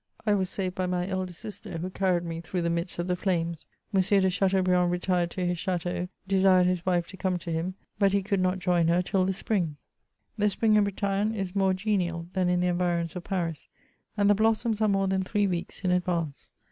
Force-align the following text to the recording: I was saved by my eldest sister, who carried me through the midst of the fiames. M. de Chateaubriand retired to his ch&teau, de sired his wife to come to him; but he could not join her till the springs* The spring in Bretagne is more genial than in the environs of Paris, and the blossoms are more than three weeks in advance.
I 0.25 0.33
was 0.33 0.49
saved 0.49 0.73
by 0.73 0.87
my 0.87 1.07
eldest 1.07 1.39
sister, 1.39 1.77
who 1.77 1.91
carried 1.91 2.23
me 2.23 2.41
through 2.41 2.63
the 2.63 2.71
midst 2.71 2.97
of 2.97 3.05
the 3.05 3.15
fiames. 3.15 3.67
M. 3.93 4.01
de 4.01 4.31
Chateaubriand 4.31 4.89
retired 4.89 5.29
to 5.29 5.45
his 5.45 5.59
ch&teau, 5.59 6.09
de 6.27 6.39
sired 6.41 6.65
his 6.65 6.83
wife 6.87 7.05
to 7.09 7.17
come 7.17 7.37
to 7.37 7.51
him; 7.51 7.75
but 7.99 8.11
he 8.11 8.23
could 8.23 8.39
not 8.39 8.57
join 8.57 8.87
her 8.87 9.03
till 9.03 9.25
the 9.25 9.31
springs* 9.31 9.75
The 10.39 10.49
spring 10.49 10.73
in 10.73 10.85
Bretagne 10.85 11.35
is 11.37 11.55
more 11.55 11.75
genial 11.75 12.27
than 12.33 12.49
in 12.49 12.61
the 12.61 12.67
environs 12.67 13.15
of 13.15 13.25
Paris, 13.25 13.69
and 14.17 14.27
the 14.27 14.33
blossoms 14.33 14.81
are 14.81 14.87
more 14.87 15.07
than 15.07 15.21
three 15.21 15.45
weeks 15.45 15.81
in 15.85 15.91
advance. 15.91 16.49